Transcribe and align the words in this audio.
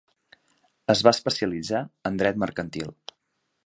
Es 0.93 1.03
va 1.09 1.13
especialitzar 1.17 1.85
en 2.11 2.21
dret 2.25 2.43
mercantil. 2.47 2.95